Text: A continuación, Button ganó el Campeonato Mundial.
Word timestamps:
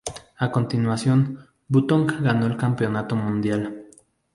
A 0.39 0.49
continuación, 0.49 1.47
Button 1.67 2.07
ganó 2.07 2.47
el 2.47 2.57
Campeonato 2.57 3.15
Mundial. 3.15 3.85